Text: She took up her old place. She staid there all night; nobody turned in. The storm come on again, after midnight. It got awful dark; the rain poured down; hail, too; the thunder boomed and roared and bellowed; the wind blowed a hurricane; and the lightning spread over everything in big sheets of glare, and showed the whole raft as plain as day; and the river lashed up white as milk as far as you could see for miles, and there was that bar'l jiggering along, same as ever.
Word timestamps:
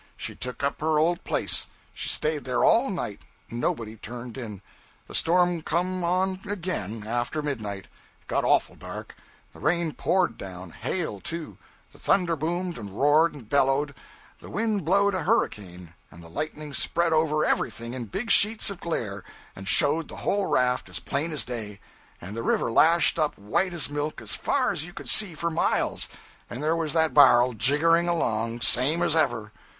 She 0.17 0.33
took 0.33 0.63
up 0.63 0.81
her 0.81 0.97
old 0.97 1.23
place. 1.23 1.67
She 1.93 2.09
staid 2.09 2.43
there 2.43 2.63
all 2.65 2.89
night; 2.89 3.21
nobody 3.51 3.97
turned 3.97 4.35
in. 4.35 4.63
The 5.05 5.13
storm 5.13 5.61
come 5.61 6.03
on 6.03 6.41
again, 6.49 7.05
after 7.05 7.43
midnight. 7.43 7.85
It 8.19 8.25
got 8.25 8.43
awful 8.43 8.73
dark; 8.75 9.15
the 9.53 9.59
rain 9.59 9.93
poured 9.93 10.39
down; 10.39 10.71
hail, 10.71 11.19
too; 11.19 11.59
the 11.93 11.99
thunder 11.99 12.35
boomed 12.35 12.79
and 12.79 12.99
roared 12.99 13.35
and 13.35 13.47
bellowed; 13.47 13.93
the 14.39 14.49
wind 14.49 14.83
blowed 14.85 15.13
a 15.13 15.21
hurricane; 15.21 15.93
and 16.09 16.23
the 16.23 16.29
lightning 16.31 16.73
spread 16.73 17.13
over 17.13 17.45
everything 17.45 17.93
in 17.93 18.05
big 18.05 18.31
sheets 18.31 18.71
of 18.71 18.79
glare, 18.79 19.23
and 19.55 19.67
showed 19.67 20.07
the 20.07 20.15
whole 20.25 20.47
raft 20.47 20.89
as 20.89 20.99
plain 20.99 21.31
as 21.31 21.43
day; 21.43 21.79
and 22.19 22.35
the 22.35 22.41
river 22.41 22.71
lashed 22.71 23.19
up 23.19 23.37
white 23.37 23.71
as 23.71 23.87
milk 23.87 24.19
as 24.19 24.33
far 24.33 24.71
as 24.71 24.83
you 24.83 24.93
could 24.93 25.07
see 25.09 25.35
for 25.35 25.51
miles, 25.51 26.09
and 26.49 26.63
there 26.63 26.75
was 26.75 26.93
that 26.93 27.13
bar'l 27.13 27.53
jiggering 27.53 28.09
along, 28.09 28.61
same 28.61 29.03
as 29.03 29.15
ever. 29.15 29.51